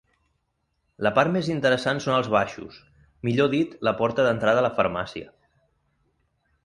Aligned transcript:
La 1.07 1.11
part 1.17 1.31
més 1.35 1.49
interessant 1.55 2.01
són 2.05 2.15
els 2.21 2.29
baixos, 2.35 2.79
millor 3.29 3.53
dit 3.55 3.77
la 3.89 3.95
porta 4.01 4.27
d'entrada 4.29 4.63
a 4.63 4.67
la 4.71 4.75
farmàcia. 4.81 5.33